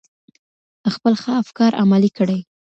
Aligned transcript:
خپل 0.95 1.13
ښه 1.21 1.31
افکار 1.43 1.71
عملي 1.81 2.11
کړئ. 2.17 2.39